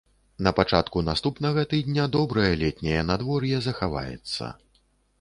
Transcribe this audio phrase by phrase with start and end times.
[0.45, 4.55] На пачатку наступнага тыдня добрае летняе надвор'е захаваецца.